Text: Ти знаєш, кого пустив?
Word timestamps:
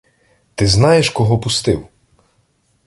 Ти 0.55 0.67
знаєш, 0.67 1.09
кого 1.09 1.39
пустив? 1.39 1.87